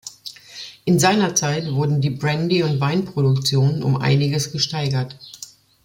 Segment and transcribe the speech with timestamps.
[0.85, 5.19] In seiner Zeit wurde die Brandy- und Weinproduktion um einiges gesteigert.